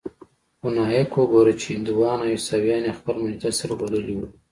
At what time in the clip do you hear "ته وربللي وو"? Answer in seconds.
3.59-4.27